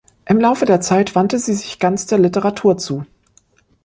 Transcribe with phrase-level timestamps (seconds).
[0.25, 3.05] Im Laufe der Zeit wandte sie sich ganz der Literatur zu.